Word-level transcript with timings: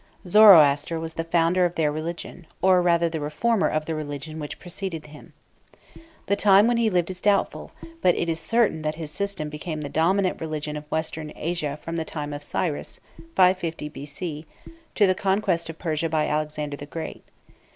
Zoroaster 0.25 0.99
was 0.99 1.13
the 1.13 1.23
founder 1.23 1.63
of 1.63 1.75
their 1.75 1.91
religion, 1.91 2.47
or 2.59 2.81
rather 2.81 3.07
the 3.07 3.19
reformer 3.19 3.67
of 3.67 3.85
the 3.85 3.93
religion 3.93 4.39
which 4.39 4.57
preceded 4.57 5.05
him. 5.05 5.33
The 6.25 6.35
time 6.35 6.65
when 6.65 6.77
he 6.77 6.89
lived 6.89 7.11
is 7.11 7.21
doubtful, 7.21 7.71
but 8.01 8.15
it 8.15 8.27
is 8.27 8.39
certain 8.39 8.81
that 8.81 8.95
his 8.95 9.11
system 9.11 9.47
became 9.47 9.81
the 9.81 9.89
dominant 9.89 10.41
religion 10.41 10.75
of 10.75 10.89
Western 10.89 11.31
Asia 11.35 11.77
from 11.83 11.97
the 11.97 12.03
time 12.03 12.33
of 12.33 12.41
Cyrus 12.41 12.99
(550 13.35 13.89
B.C.) 13.89 14.45
to 14.95 15.05
the 15.05 15.13
conquest 15.13 15.69
of 15.69 15.77
Persia 15.77 16.09
by 16.09 16.25
Alexander 16.25 16.77
the 16.77 16.87
Great. 16.87 17.23